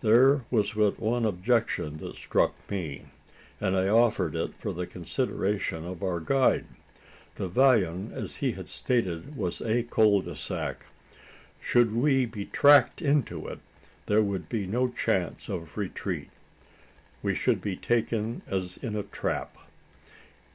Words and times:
There 0.00 0.46
was 0.50 0.72
but 0.72 0.98
one 0.98 1.26
objection 1.26 1.98
that 1.98 2.16
struck 2.16 2.54
me; 2.70 3.04
and 3.60 3.76
I 3.76 3.86
offered 3.86 4.34
it 4.34 4.54
for 4.54 4.72
the 4.72 4.86
consideration 4.86 5.84
of 5.84 6.02
our 6.02 6.20
guide. 6.20 6.64
The 7.34 7.48
vallon 7.48 8.10
as 8.10 8.36
he 8.36 8.52
had 8.52 8.70
stated, 8.70 9.36
was 9.36 9.60
a 9.60 9.82
cul 9.82 10.22
de 10.22 10.36
sac. 10.36 10.86
Should 11.60 11.94
we 11.94 12.24
be 12.24 12.46
tracked 12.46 13.02
into 13.02 13.46
it, 13.46 13.58
there 14.06 14.22
would 14.22 14.48
be 14.48 14.66
no 14.66 14.88
chance 14.88 15.50
of 15.50 15.76
retreat: 15.76 16.30
we 17.22 17.34
should 17.34 17.60
be 17.60 17.76
taken 17.76 18.40
as 18.50 18.78
in 18.78 18.96
a 18.96 19.02
trap? 19.02 19.54